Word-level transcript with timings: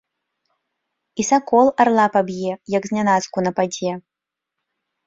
І 1.23 1.27
сакол 1.31 1.65
арла 1.85 2.07
паб'е, 2.17 2.51
як 2.79 2.83
знянацку 2.91 3.37
нападзе. 3.51 3.91